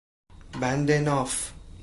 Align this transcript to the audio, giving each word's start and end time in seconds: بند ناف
بند 0.61 0.91
ناف 0.91 1.53